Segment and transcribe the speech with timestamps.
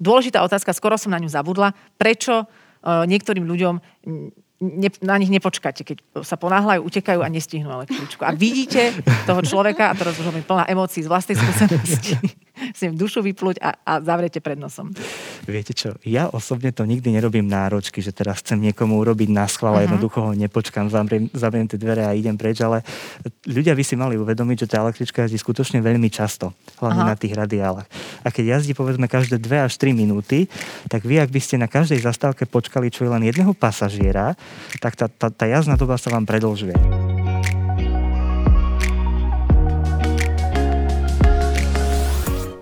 [0.00, 1.76] dôležitá otázka, skoro som na ňu zabudla.
[2.00, 3.74] Prečo uh, niektorým ľuďom
[4.60, 8.24] ne, na nich nepočkáte, keď sa ponáhľajú, utekajú a nestihnú električku.
[8.24, 8.92] A vidíte
[9.24, 12.16] toho človeka, a teraz už mi plná emócií z vlastnej skúsenosti,
[12.76, 14.92] si im dušu vyplúť a, a zavrete pred nosom.
[15.48, 19.80] Viete čo, ja osobne to nikdy nerobím náročky, že teraz chcem niekomu urobiť na schvál
[19.80, 19.86] uh-huh.
[19.88, 22.86] jednoducho ho nepočkám, zavriem, zavriem tie dvere a idem preč, ale
[23.48, 27.12] ľudia by si mali uvedomiť, že tá električka jazdí skutočne veľmi často, hlavne uh-huh.
[27.12, 27.88] na tých radiálach.
[28.22, 30.46] A keď jazdí povedzme každé 2 až 3 minúty,
[30.86, 34.36] tak vy, ak by ste na každej zastávke počkali čo je len jedného pasažiera,
[34.78, 37.09] tak tá, tá, tá jazdná doba sa vám predlžuje.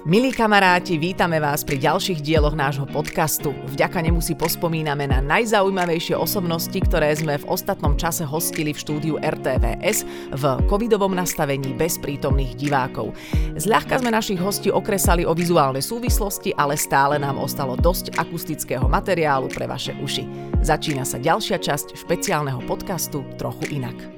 [0.08, 3.52] Milí kamaráti, vítame vás pri ďalších dieloch nášho podcastu.
[3.76, 9.14] Vďaka nemu si pospomíname na najzaujímavejšie osobnosti, ktoré sme v ostatnom čase hostili v štúdiu
[9.20, 13.12] RTVS v covidovom nastavení bez prítomných divákov.
[13.60, 19.52] Zľahka sme našich hostí okresali o vizuálne súvislosti, ale stále nám ostalo dosť akustického materiálu
[19.52, 20.24] pre vaše uši.
[20.64, 24.17] Začína sa ďalšia časť špeciálneho podcastu Trochu inak.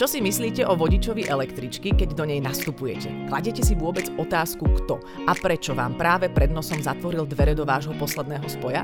[0.00, 3.28] Čo si myslíte o vodičovi električky, keď do nej nastupujete?
[3.28, 4.96] Kladete si vôbec otázku kto
[5.28, 8.80] a prečo vám práve pred nosom zatvoril dvere do vášho posledného spoja?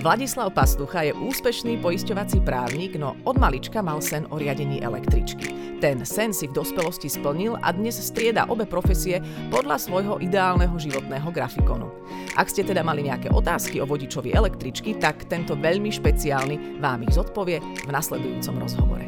[0.00, 5.52] Vladislav Pastucha je úspešný poisťovací právnik, no od malička mal sen o riadení električky.
[5.84, 9.20] Ten sen si v dospelosti splnil a dnes strieda obe profesie
[9.52, 11.92] podľa svojho ideálneho životného grafikonu.
[12.40, 17.12] Ak ste teda mali nejaké otázky o vodičovi električky, tak tento veľmi špeciálny vám ich
[17.12, 19.07] zodpovie v nasledujúcom rozhovore.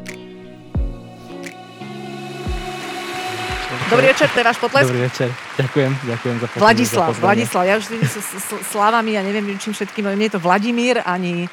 [3.91, 4.87] Dobrý večer, váš potlesk.
[4.87, 5.27] Dobrý večer,
[5.59, 6.63] ďakujem, ďakujem za potlesk.
[6.63, 10.39] Vladislav, za Vladislav, ja už s, s, slávami, ja neviem čím všetkým, nie je to
[10.39, 11.51] Vladimír, ani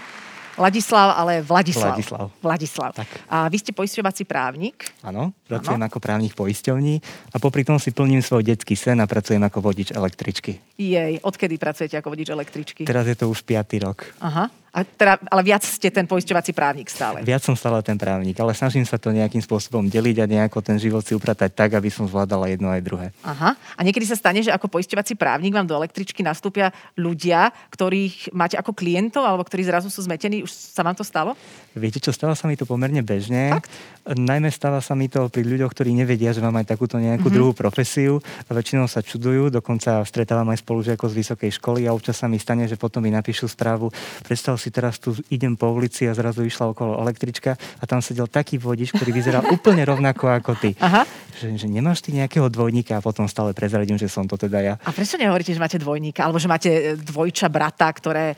[0.55, 1.99] Vladislav, ale Vladislav.
[1.99, 2.25] Vladislav.
[2.39, 2.91] Vladislav.
[2.95, 3.11] Tak.
[3.27, 4.91] A vy ste poisťovací právnik?
[5.03, 5.91] Áno, pracujem ano.
[5.91, 6.95] ako právnik poisťovní
[7.35, 10.63] a popri tom si plním svoj detský sen a pracujem ako vodič električky.
[10.79, 12.87] Jej, odkedy pracujete ako vodič električky?
[12.87, 14.03] Teraz je to už piatý rok.
[14.23, 14.47] Aha.
[14.69, 17.25] A teda, ale viac ste ten poisťovací právnik stále.
[17.25, 20.77] Viac som stále ten právnik, ale snažím sa to nejakým spôsobom deliť a nejako ten
[20.77, 23.07] život si upratať tak, aby som zvládala jedno aj druhé.
[23.25, 23.57] Aha.
[23.57, 26.69] A niekedy sa stane, že ako poisťovací právnik vám do električky nastúpia
[27.01, 30.45] ľudia, ktorých máte ako klientov alebo ktorí zrazu sú zmetení.
[30.45, 31.33] Už sa vám to stalo?
[31.73, 33.57] Viete čo, stáva sa mi to pomerne bežne.
[33.57, 33.73] Fakt?
[34.09, 37.37] Najmä stáva sa mi to pri ľuďoch, ktorí nevedia, že mám aj takúto nejakú mm-hmm.
[37.39, 38.21] druhú profesiu.
[38.49, 42.37] A väčšinou sa čudujú, dokonca stretávam aj spolužiakov z vysokej školy a občas sa mi
[42.37, 43.93] stane, že potom mi napíšu správu.
[44.27, 48.27] Predstav si teraz tu idem po ulici a zrazu išla okolo električka a tam sedel
[48.27, 50.75] taký vodič, ktorý vyzeral úplne rovnako ako ty.
[50.83, 51.07] Aha.
[51.39, 54.75] Že, že nemáš ty nejakého dvojníka a potom stále prezradím, že som to teda ja.
[54.83, 58.35] A prečo nehovoríte, že máte dvojníka alebo že máte dvojča brata, ktoré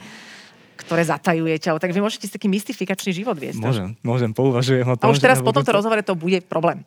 [0.80, 3.60] ktoré zatajujete, ale tak vy môžete si taký mystifikačný život viesť.
[3.60, 5.06] Môžem, môžem, pouvažujem o tom.
[5.06, 6.80] A už teraz po tomto rozhovore to bude problém.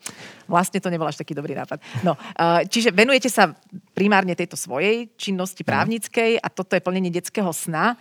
[0.50, 1.78] Vlastne to nebol až taký dobrý nápad.
[2.02, 3.54] No, uh, čiže venujete sa
[3.94, 7.94] primárne tejto svojej činnosti právnickej a toto je plnenie detského sna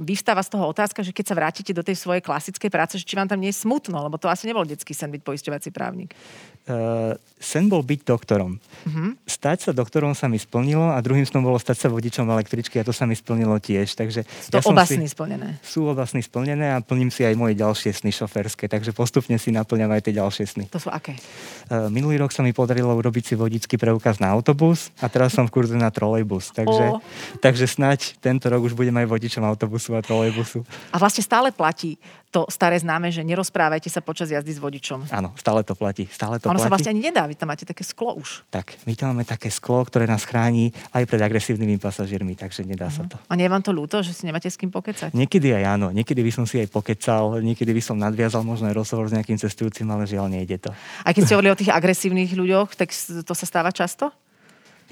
[0.00, 3.16] vyvstáva z toho otázka, že keď sa vrátite do tej svojej klasickej práce, že či
[3.16, 6.16] vám tam nie je smutno, lebo to asi nebol detský sen byť poisťovací právnik.
[6.62, 8.54] Uh, sen bol byť doktorom.
[8.54, 9.18] Uh-huh.
[9.26, 12.86] Stať sa doktorom sa mi splnilo a druhým snom bolo stať sa vodičom električky a
[12.86, 13.98] to sa mi splnilo tiež.
[13.98, 15.58] Takže to ja oba sny splnené.
[15.66, 19.50] Sú oba sny splnené a plním si aj moje ďalšie sny šoferské, takže postupne si
[19.50, 20.64] naplňam aj tie ďalšie sny.
[20.70, 21.18] To sú aké?
[21.66, 25.50] Uh, minulý rok sa mi podarilo urobiť si vodický preukaz na autobus a teraz som
[25.50, 26.54] v kurze na trolejbus.
[26.54, 27.02] Takže, oh.
[27.42, 30.62] takže snáď tento rok už budem aj vodičom autobusu a trolejbusu.
[30.94, 31.98] A vlastne stále platí
[32.32, 35.04] to staré známe, že nerozprávajte sa počas jazdy s vodičom.
[35.12, 36.08] Áno, stále to platí.
[36.08, 36.64] Stále to ono platí.
[36.64, 38.48] sa vlastne ani nedá, vy tam máte také sklo už.
[38.48, 42.88] Tak, my tam máme také sklo, ktoré nás chráni aj pred agresívnymi pasažiermi, takže nedá
[42.88, 42.96] uh-huh.
[42.96, 43.10] sa mhm.
[43.12, 43.16] to.
[43.28, 45.12] A nie je vám to ľúto, že si nemáte s kým pokecať?
[45.12, 48.80] Niekedy aj áno, niekedy by som si aj pokecal, niekedy by som nadviazal možno aj
[48.80, 50.72] rozhovor s nejakým cestujúcim, ale žiaľ nejde to.
[51.04, 52.88] A keď ste hovorili o tých agresívnych ľuďoch, tak
[53.28, 54.08] to sa stáva často?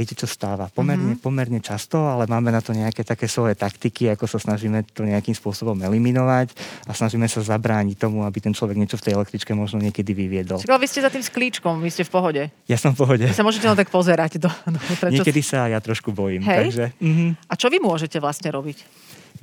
[0.01, 0.73] Viete, čo stáva.
[0.73, 1.21] Pomerne, mm-hmm.
[1.21, 5.37] pomerne často, ale máme na to nejaké také svoje taktiky, ako sa snažíme to nejakým
[5.37, 6.57] spôsobom eliminovať
[6.89, 10.65] a snažíme sa zabrániť tomu, aby ten človek niečo v tej električke možno niekedy vyviedol.
[10.65, 12.43] Čiže vy ste za tým sklíčkom, vy ste v pohode.
[12.65, 13.29] Ja som v pohode.
[13.29, 14.41] Vy sa môžete len tak pozerať.
[14.41, 15.21] Do, do, prečo...
[15.21, 16.41] Niekedy sa ja trošku bojím.
[16.49, 16.73] Hej?
[16.73, 17.31] Takže, mm-hmm.
[17.45, 18.81] A čo vy môžete vlastne robiť?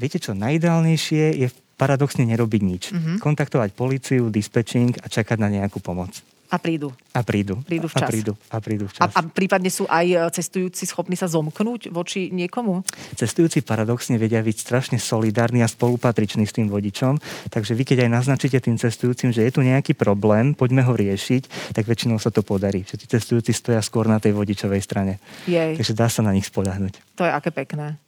[0.01, 2.83] Viete čo, najideálnejšie je paradoxne nerobiť nič.
[2.89, 3.15] Mm-hmm.
[3.21, 6.17] Kontaktovať policiu, dispečing a čakať na nejakú pomoc.
[6.47, 6.95] A prídu.
[7.11, 7.59] A prídu.
[7.67, 8.07] Prídu včas.
[8.07, 9.03] A prídu, a prídu včas.
[9.03, 12.87] A, a prípadne sú aj e, cestujúci schopní sa zomknúť voči niekomu?
[13.19, 17.19] Cestujúci paradoxne vedia byť strašne solidárni a spolupatriční s tým vodičom,
[17.51, 21.75] takže vy keď aj naznačíte tým cestujúcim, že je tu nejaký problém, poďme ho riešiť,
[21.75, 22.87] tak väčšinou sa to podarí.
[22.87, 25.19] Všetci cestujúci stoja skôr na tej vodičovej strane.
[25.51, 25.75] Jej.
[25.75, 27.19] Takže dá sa na nich spoľahnúť.
[27.19, 27.99] To je aké pekné.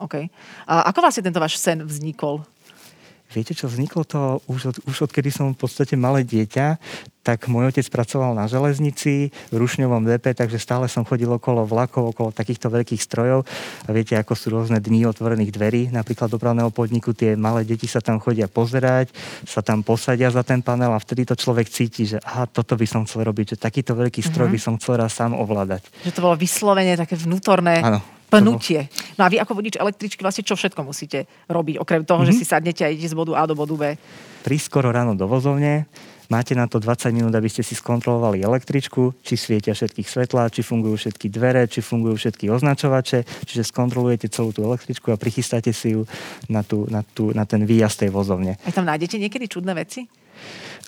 [0.00, 0.26] OK.
[0.66, 2.42] A ako vlastne tento váš sen vznikol?
[3.34, 6.78] Viete čo, vzniklo to už, od, už odkedy som v podstate malé dieťa,
[7.24, 12.12] tak môj otec pracoval na železnici v Rušňovom DP, takže stále som chodil okolo vlakov,
[12.12, 13.48] okolo takýchto veľkých strojov.
[13.88, 18.04] A viete, ako sú rôzne dni otvorených dverí, napríklad dopravného podniku, tie malé deti sa
[18.04, 19.08] tam chodia pozerať,
[19.48, 22.84] sa tam posadia za ten panel a vtedy to človek cíti, že aha, toto by
[22.84, 24.60] som chcel robiť, že takýto veľký stroj uh-huh.
[24.60, 25.88] by som chcel raz sám ovládať.
[26.04, 28.04] Že to bolo vyslovene také vnútorné ano,
[28.40, 28.80] pnutie.
[29.14, 32.30] No a vy ako vodič električky vlastne čo všetko musíte robiť, okrem toho, mm-hmm.
[32.30, 32.40] že mhm.
[32.40, 33.82] si sadnete a idete z bodu A do bodu B?
[34.42, 35.88] Prísť skoro ráno do vozovne,
[36.32, 40.64] Máte na to 20 minút, aby ste si skontrolovali električku, či svietia všetkých svetlá, či
[40.64, 45.92] fungujú všetky dvere, či fungujú všetky označovače, čiže skontrolujete celú tú električku a prichystáte si
[45.92, 46.08] ju
[46.48, 48.56] na, tú, na, tú, na ten výjazd tej vozovne.
[48.64, 50.08] A tam nájdete niekedy čudné veci?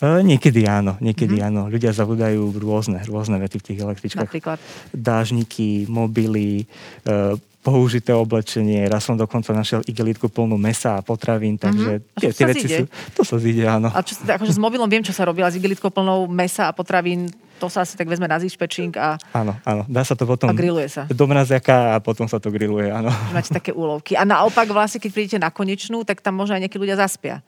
[0.03, 1.49] E, niekedy áno, niekedy mm-hmm.
[1.49, 1.63] áno.
[1.73, 4.29] Ľudia zabudajú rôzne, rôzne veci v tých električkách.
[4.29, 4.59] Napríklad?
[4.93, 6.69] Dážniky, mobily,
[7.03, 8.87] e, použité oblečenie.
[8.87, 11.63] Raz som dokonca našiel igelitku plnú mesa a potravín, mhm.
[11.65, 12.21] takže mm-hmm.
[12.23, 12.85] tie, tie veci sú...
[13.19, 13.91] To sa zíde, áno.
[13.91, 17.27] A čo, akože s mobilom viem, čo sa robila s igelitkou plnou mesa a potravín,
[17.57, 19.17] to sa asi tak vezme na zišpečink a...
[19.33, 19.83] Áno, áno.
[19.89, 20.47] Dá sa to potom...
[20.47, 21.09] A grilluje sa.
[21.09, 23.09] Do mraziaka a potom sa to grilluje, áno.
[23.33, 24.13] Máte také úlovky.
[24.13, 27.41] A naopak vlastne, keď prídete na konečnú, tak tam možno aj nejakí ľudia zaspia.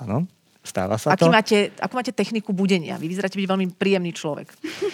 [0.00, 0.24] Áno.
[0.62, 1.34] Stáva sa Aký to.
[1.34, 2.94] Máte, ako máte techniku budenia?
[2.94, 4.46] Vy vyzeráte byť veľmi príjemný človek.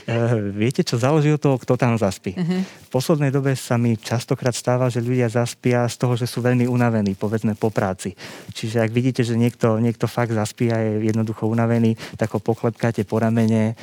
[0.08, 2.32] Uh, viete, čo záleží od toho, kto tam zaspí.
[2.32, 2.64] Uh-huh.
[2.64, 6.64] V poslednej dobe sa mi častokrát stáva, že ľudia zaspia z toho, že sú veľmi
[6.64, 8.16] unavení, povedzme po práci.
[8.56, 13.04] Čiže ak vidíte, že niekto, niekto fakt zaspí a je jednoducho unavený, tak ho poklepkáte
[13.04, 13.76] po ramene,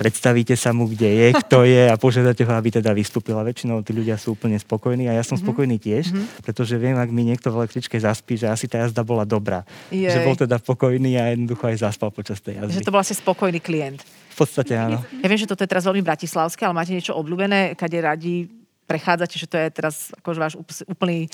[0.00, 3.36] predstavíte sa mu, kde je, kto je a požiadate ho, aby teda vystúpil.
[3.36, 5.44] A väčšinou tí ľudia sú úplne spokojní a ja som uh-huh.
[5.44, 6.40] spokojný tiež, uh-huh.
[6.40, 9.68] pretože viem, ak mi niekto v električke zaspí, že asi tá jazda bola dobrá.
[9.92, 10.08] Jej.
[10.08, 12.78] Že bol teda pokojný spokojný a jednoducho aj zaspal počas tej jazdy.
[12.78, 14.00] Že to bol asi spokojný klient.
[14.32, 15.02] V podstate áno.
[15.20, 18.48] Ja viem, že toto je teraz veľmi bratislavské, ale máte niečo obľúbené, kade radi
[18.82, 20.54] prechádzate, že to je teraz akože váš
[20.84, 21.24] úplný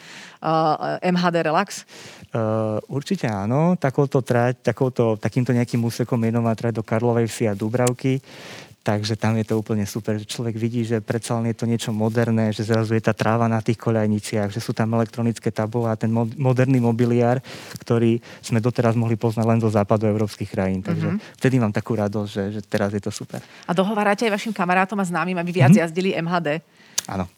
[0.45, 1.83] uh, MHD relax?
[2.31, 3.75] Uh, určite áno.
[3.75, 8.23] Takouto trať, takouto, takýmto nejakým úsekom jednou trať do Karlovej vsi a Dubravky.
[8.89, 12.57] Takže tam je to úplne super, človek vidí, že predsa len je to niečo moderné,
[12.57, 16.09] že zrazu je tá tráva na tých koľajniciach, že sú tam elektronické tabule a ten
[16.41, 17.37] moderný mobiliár,
[17.85, 20.81] ktorý sme doteraz mohli poznať len zo západu európskych krajín.
[20.81, 21.37] Takže mm-hmm.
[21.37, 23.45] vtedy mám takú radosť, že, že teraz je to super.
[23.69, 25.85] A dohovárate aj vašim kamarátom a známym, aby viac mm-hmm.
[25.85, 26.65] jazdili MHD?
[27.13, 27.29] Áno.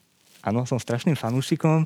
[0.41, 1.85] Áno, som strašným fanúšikom.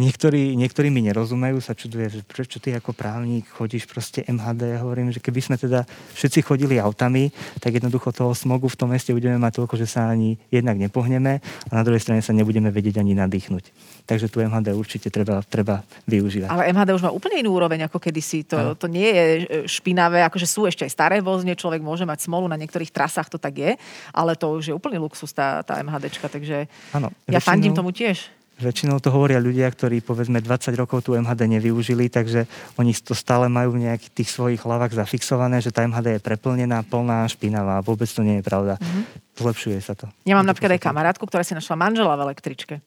[0.00, 4.80] Niektorí, niektorí mi nerozumejú, sa čuduje, že prečo ty ako právnik chodíš proste MHD.
[4.80, 5.84] Hovorím, že keby sme teda
[6.16, 7.28] všetci chodili autami,
[7.60, 11.44] tak jednoducho toho smogu v tom meste budeme mať toľko, že sa ani jednak nepohneme
[11.44, 13.64] a na druhej strane sa nebudeme vedieť ani nadýchnuť.
[14.08, 16.48] Takže tu MHD určite treba, treba využívať.
[16.48, 18.48] Ale MHD už má úplne inú úroveň ako kedysi.
[18.48, 22.24] To, to nie je e, špinavé, akože sú ešte aj staré vozne, človek môže mať
[22.24, 23.70] smolu, na niektorých trasách to tak je,
[24.10, 26.66] ale to už je úplný luxus tá, tá MHDčka, takže
[26.96, 27.46] ano, ja väčšinou...
[27.46, 28.30] fandím tomu tiež.
[28.60, 32.44] Väčšinou to hovoria ľudia, ktorí povedzme 20 rokov tú MHD nevyužili, takže
[32.76, 36.84] oni to stále majú v nejakých tých svojich hlavách zafixované, že tá MHD je preplnená,
[36.84, 37.80] plná, špinavá.
[37.80, 38.76] Vôbec to nie je pravda.
[38.76, 39.04] Mm-hmm.
[39.40, 40.12] Zlepšuje sa to.
[40.28, 42.84] Ja mám napríklad aj kamarátku, ktorá si našla manžela v električke.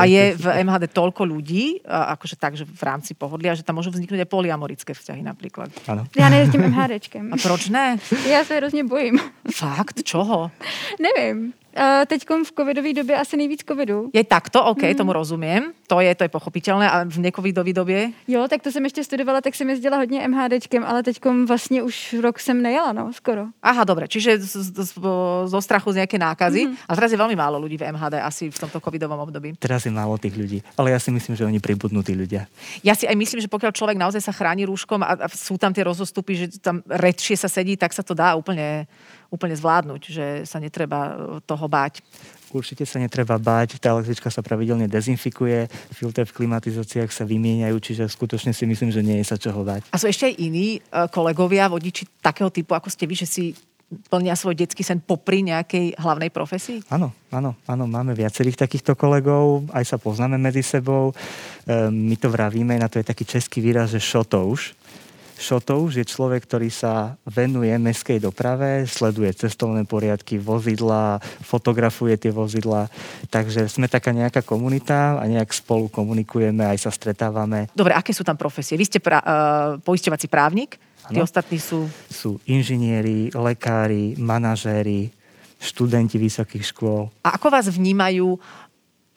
[0.00, 3.90] A je v MHD toľko ľudí, akože tak, že v rámci pohodlia, že tam môžu
[3.90, 5.68] vzniknúť aj poliamorické vzťahy napríklad.
[5.90, 6.06] Ano.
[6.14, 7.28] Ja nejezdím MHDčkem.
[7.28, 7.98] A proč ne?
[8.24, 9.18] Ja sa hrozne bojím.
[9.50, 10.06] Fakt?
[10.06, 10.54] Čoho?
[10.96, 11.52] Neviem.
[11.70, 14.10] Uh, teď v covidové době asi nejvíc covidu.
[14.12, 14.94] Je takto, OK, mm.
[14.94, 15.62] tomu rozumím.
[15.86, 16.90] To je, to je pochopitelné.
[16.90, 18.10] A v necovidové době?
[18.28, 22.14] Jo, tak to jsem ještě studovala, tak jsem jezdila hodně MHDčkem, ale teď vlastně už
[22.20, 23.46] rok jsem nejela, no, skoro.
[23.62, 24.92] Aha, dobre, čiže z, z, z,
[25.46, 26.66] zo strachu z nejaké nákazy.
[26.66, 26.74] Mm.
[26.88, 29.54] A teraz je veľmi málo ľudí v MHD asi v tomto covidovom období.
[29.58, 32.50] Teraz je málo tých ľudí, ale ja si myslím, že oni pribudnú tí ľudia.
[32.82, 35.70] Ja si aj myslím, že pokiaľ človek naozaj sa chráni rúškom a, a sú tam
[35.70, 38.90] tie rozostupy, že tam redšie sa sedí, tak sa to dá úplne
[39.30, 41.12] úplne zvládnuť, že sa netreba e,
[41.46, 42.02] toho báť.
[42.50, 48.10] Určite sa netreba báť, tá električka sa pravidelne dezinfikuje, filtre v klimatizáciách sa vymieňajú, čiže
[48.10, 49.86] skutočne si myslím, že nie je sa čoho báť.
[49.94, 50.80] A sú ešte aj iní e,
[51.14, 53.44] kolegovia, vodiči takého typu, ako ste vy, že si
[53.90, 56.86] plnia svoj detský sen popri nejakej hlavnej profesii?
[56.94, 61.10] Áno, áno, áno, máme viacerých takýchto kolegov, aj sa poznáme medzi sebou.
[61.10, 61.14] E,
[61.90, 64.78] my to vravíme, na to je taký český výraz, že šotouš.
[65.40, 72.92] Šotouš je človek, ktorý sa venuje meskej doprave, sleduje cestovné poriadky, vozidla, fotografuje tie vozidla.
[73.32, 77.72] Takže sme taká nejaká komunita a nejak spolu komunikujeme, aj sa stretávame.
[77.72, 78.76] Dobre, aké sú tam profesie?
[78.76, 80.76] Vy ste pra- uh, poisťovací právnik,
[81.08, 81.88] tí ostatní sú...
[82.12, 85.08] Sú inžinieri, lekári, manažéri,
[85.56, 87.08] študenti vysokých škôl.
[87.24, 88.36] A ako vás vnímajú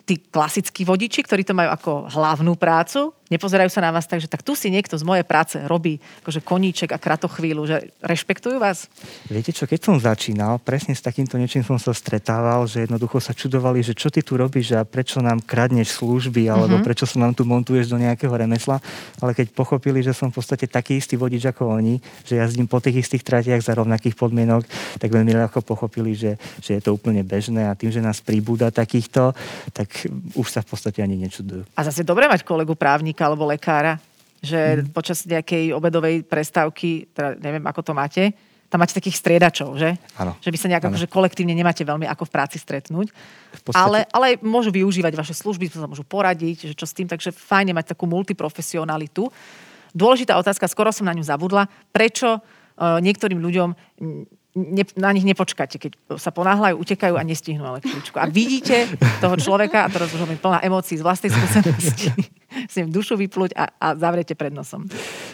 [0.03, 4.27] tí klasickí vodiči, ktorí to majú ako hlavnú prácu nepozerajú sa na vás tak, že
[4.27, 8.91] tak tu si niekto z mojej práce robí akože koníček a kratochvíľu, že rešpektujú vás?
[9.31, 13.31] Viete čo, keď som začínal, presne s takýmto niečím som sa stretával, že jednoducho sa
[13.31, 16.85] čudovali, že čo ty tu robíš a prečo nám kradneš služby, alebo uh-huh.
[16.85, 18.83] prečo sa nám tu montuješ do nejakého remesla.
[19.23, 22.83] Ale keď pochopili, že som v podstate taký istý vodič ako oni, že jazdím po
[22.83, 24.65] tých istých tratiach za rovnakých podmienok,
[24.99, 28.73] tak veľmi ľahko pochopili, že, že je to úplne bežné a tým, že nás pribúda
[28.73, 29.31] takýchto,
[29.71, 29.89] tak
[30.33, 31.63] už sa v podstate ani nečudujú.
[31.77, 34.01] A zase dobre mať kolegu právnika alebo lekára,
[34.43, 34.91] že hmm.
[34.91, 38.23] počas nejakej obedovej prestávky, teda neviem, ako to máte,
[38.73, 39.93] tam máte takých striedačov, že?
[40.17, 40.33] Áno.
[40.41, 43.13] Že vy sa nejak že kolektívne nemáte veľmi ako v práci stretnúť.
[43.53, 43.77] V podstate...
[43.85, 47.77] ale, ale môžu využívať vaše služby, sa môžu poradiť, že čo s tým, takže fajne
[47.77, 49.29] mať takú multiprofesionalitu.
[49.93, 51.69] Dôležitá otázka, skoro som na ňu zabudla.
[51.93, 53.69] Prečo uh, niektorým ľuďom
[54.55, 58.17] ne, na nich nepočkáte, keď sa ponáhľajú, utekajú a nestihnú električku.
[58.17, 58.89] A vidíte
[59.21, 62.09] toho človeka, a teraz už plná emócií z vlastnej skúsenosti,
[62.69, 64.87] s ním dušu vyplúť a, a zavrete pred nosom.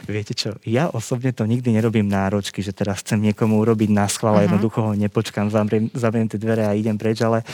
[0.09, 4.41] Viete čo, ja osobne to nikdy nerobím náročky, že teraz chcem niekomu urobiť na schvál
[4.41, 4.47] uh-huh.
[4.49, 7.45] jednoducho ho nepočkám, zavriem, zavriem tie dvere a idem preč, ale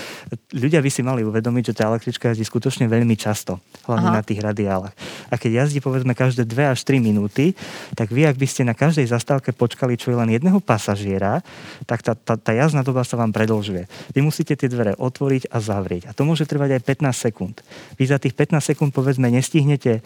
[0.56, 4.20] ľudia by si mali uvedomiť, že tá električka jazdí skutočne veľmi často, hlavne uh-huh.
[4.20, 4.96] na tých radiálach.
[5.28, 7.58] A keď jazdí povedzme každé 2 až 3 minúty,
[7.98, 11.42] tak vy, ak by ste na každej zastávke počkali čo je len jedného pasažiera,
[11.90, 13.90] tak tá, tá, tá jazdná doba sa vám predlžuje.
[14.14, 16.08] Vy musíte tie dvere otvoriť a zavrieť.
[16.08, 17.56] A to môže trvať aj 15 sekúnd.
[17.98, 20.02] Vy za tých 15 sekúnd povedzme nestihnete e,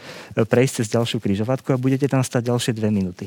[0.45, 3.25] prejsť cez ďalšiu križovatku a budete tam stať ďalšie 2 minúty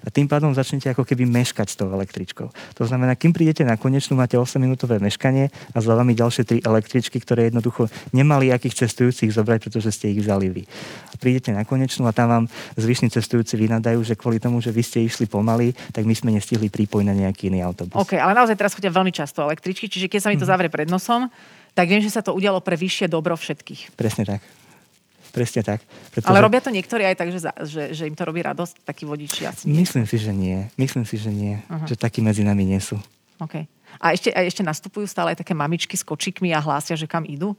[0.00, 2.48] a tým pádom začnete ako keby meškať s tou električkou.
[2.48, 7.20] To znamená, kým prídete na konečnú, máte 8-minútové meškanie a za vami ďalšie tri električky,
[7.20, 7.84] ktoré jednoducho
[8.16, 10.64] nemali akých cestujúcich zobrať, pretože ste ich vzali vy.
[11.12, 12.44] A prídete na konečnú a tam vám
[12.80, 16.72] zvyšní cestujúci vynadajú, že kvôli tomu, že vy ste išli pomaly, tak my sme nestihli
[16.72, 18.00] prípoj na nejaký iný autobus.
[18.00, 20.52] OK, ale naozaj teraz chodia veľmi často električky, čiže keď sa mi to mhm.
[20.56, 21.28] zavrie pred nosom,
[21.76, 24.00] tak viem, že sa to udialo pre vyššie dobro všetkých.
[24.00, 24.40] Presne tak.
[25.30, 25.80] Presne tak.
[26.10, 26.30] Pretože...
[26.30, 29.46] Ale robia to niektorí aj tak, že, že, že im to robí radosť, takí vodiči
[29.46, 29.86] asi nie.
[29.86, 30.66] Myslím si, že nie.
[30.74, 31.62] Myslím si, že nie.
[31.70, 31.86] Uh-huh.
[31.86, 32.98] Že takí medzi nami nie sú.
[33.40, 33.64] Okay.
[33.98, 37.26] A ešte, a ešte nastupujú stále aj také mamičky s kočíkmi a hlásia, že kam
[37.26, 37.56] idú?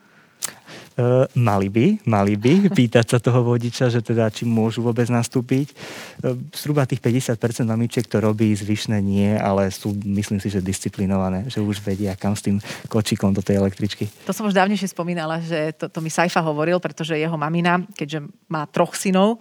[0.91, 5.71] Uh, mali by, mali by pýtať sa toho vodiča, že teda či môžu vôbec nastúpiť.
[6.19, 11.47] Uh, zhruba tých 50% mamičiek to robí, zvyšné nie, ale sú, myslím si, že disciplinované,
[11.47, 12.59] že už vedia, kam s tým
[12.91, 14.11] kočikom do tej električky.
[14.27, 18.27] To som už dávnejšie spomínala, že to, to mi Saifa hovoril, pretože jeho mamina, keďže
[18.51, 19.39] má troch synov,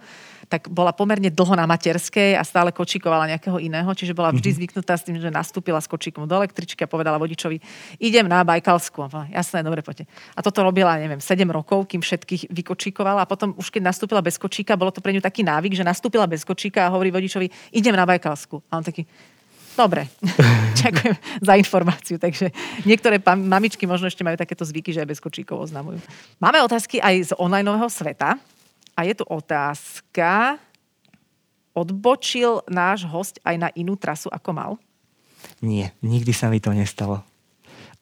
[0.51, 4.57] tak bola pomerne dlho na materskej a stále kočíkovala nejakého iného, čiže bola vždy mhm.
[4.59, 7.63] zvyknutá s tým, že nastúpila s kočíkom do električky a povedala vodičovi,
[8.03, 9.31] idem na Bajkalsku.
[9.31, 10.11] Jasné, dobre, poďte.
[10.35, 14.35] A toto robila, neviem, 7 rokov, kým všetkých vykočíkovala a potom už keď nastúpila bez
[14.35, 17.95] kočíka, bolo to pre ňu taký návyk, že nastúpila bez kočíka a hovorí vodičovi, idem
[17.95, 18.59] na Bajkalsku.
[18.67, 19.07] A on taký,
[19.71, 20.11] Dobre,
[20.83, 22.19] ďakujem za informáciu.
[22.19, 22.51] Takže
[22.83, 26.03] niektoré mamičky možno ešte majú takéto zvyky, že aj bez kočíkov oznamujú.
[26.43, 28.35] Máme otázky aj z online sveta.
[28.95, 30.59] A je tu otázka.
[31.71, 34.71] Odbočil náš host aj na inú trasu, ako mal?
[35.63, 37.23] Nie, nikdy sa mi to nestalo.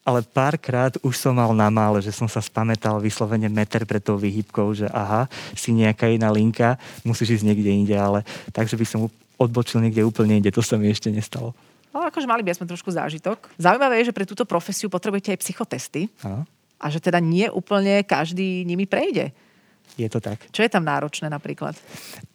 [0.01, 4.17] Ale párkrát už som mal na mále, že som sa spametal vyslovene meter pred tou
[4.17, 9.05] výhybkou, že aha, si nejaká iná linka, musíš ísť niekde inde, ale takže by som
[9.37, 11.53] odbočil niekde úplne inde, to sa mi ešte nestalo.
[11.93, 13.49] No akože mali by sme trošku zážitok.
[13.57, 16.09] Zaujímavé je, že pre túto profesiu potrebujete aj psychotesty.
[16.25, 16.45] Aha.
[16.79, 19.35] A že teda nie úplne každý nimi prejde.
[19.99, 20.39] Je to tak.
[20.55, 21.75] Čo je tam náročné napríklad?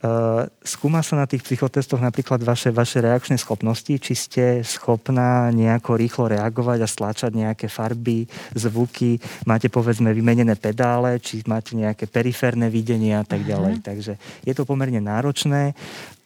[0.05, 5.97] Uh, skúma sa na tých psychotestoch napríklad vaše, vaše reakčné schopnosti, či ste schopná nejako
[5.97, 9.17] rýchlo reagovať a stlačať nejaké farby, zvuky,
[9.49, 13.81] máte povedzme vymenené pedále, či máte nejaké periférne videnie a tak ďalej.
[13.81, 13.87] Uh-huh.
[13.89, 14.13] Takže
[14.45, 15.73] je to pomerne náročné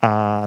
[0.03, 0.47] a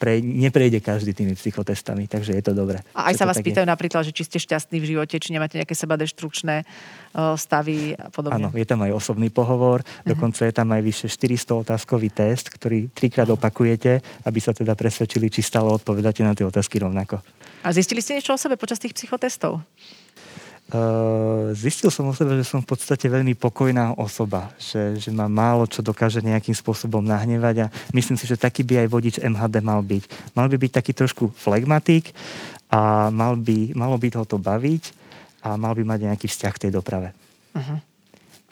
[0.00, 2.80] pre, neprejde každý tými psychotestami, takže je to dobré.
[2.96, 3.72] A aj sa vás pýtajú je.
[3.76, 8.08] napríklad, že či ste šťastní v živote, či nemáte nejaké seba deštrukčné uh, stavy a
[8.08, 8.48] podobne.
[8.48, 10.08] Áno, je tam aj osobný pohovor, uh-huh.
[10.08, 15.28] dokonca je tam aj vyše 400 otázkový test, ktorý trikrát opakujete, aby sa teda presvedčili,
[15.28, 17.20] či stále odpovedáte na tie otázky rovnako.
[17.60, 19.60] A zistili ste niečo o sebe počas tých psychotestov?
[20.70, 25.26] Uh, zistil som o sebe, že som v podstate veľmi pokojná osoba, že, že ma
[25.26, 29.66] málo čo dokáže nejakým spôsobom nahnevať a myslím si, že taký by aj vodič MHD
[29.66, 30.30] mal byť.
[30.38, 32.14] Mal by byť taký trošku flegmatik
[32.70, 34.94] a mal by, malo by toho to baviť
[35.42, 37.10] a mal by mať nejaký vzťah k tej doprave.
[37.50, 37.82] Uh-huh.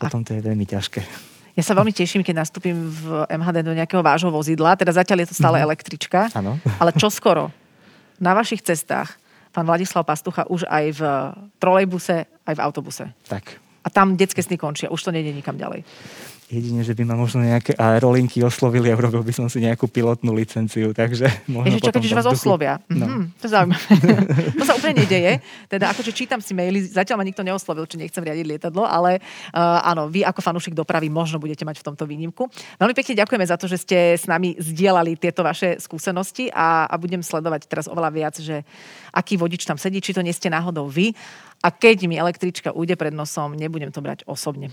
[0.02, 1.06] Potom to je veľmi ťažké.
[1.54, 5.28] Ja sa veľmi teším, keď nastúpim v MHD do nejakého vášho vozidla, teda zatiaľ je
[5.30, 5.70] to stále uh-huh.
[5.70, 6.58] električka, ano.
[6.82, 7.54] ale čo skoro
[8.18, 9.14] na vašich cestách
[9.52, 11.00] pán Vladislav Pastucha už aj v
[11.58, 13.04] trolejbuse, aj v autobuse.
[13.28, 13.60] Tak.
[13.84, 15.84] A tam detské sny končia, už to nejde nikam ďalej.
[16.48, 20.32] Jedine, že by ma možno nejaké aerolinky oslovili a urobil by som si nejakú pilotnú
[20.32, 22.80] licenciu, takže možno Ježiš, čakaj, že vás oslovia.
[22.88, 23.04] No.
[23.04, 23.84] Mm-hmm, to je zaujímavé.
[24.56, 25.32] to sa úplne nedeje.
[25.68, 29.92] Teda akože čítam si maily, zatiaľ ma nikto neoslovil, či nechcem riadiť lietadlo, ale uh,
[29.92, 32.48] áno, vy ako fanúšik dopravy možno budete mať v tomto výnimku.
[32.80, 36.96] Veľmi pekne ďakujeme za to, že ste s nami zdieľali tieto vaše skúsenosti a, a
[36.96, 38.64] budem sledovať teraz oveľa viac, že
[39.12, 41.12] aký vodič tam sedí, či to nie ste náhodou vy.
[41.60, 44.72] A keď mi električka ujde pred nosom, nebudem to brať osobne.